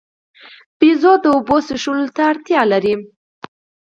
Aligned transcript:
بیزو 0.79 1.13
د 1.23 1.25
اوبو 1.35 1.57
څښلو 1.67 2.07
ته 2.15 2.21
اړتیا 2.31 2.61
لري. 2.71 2.95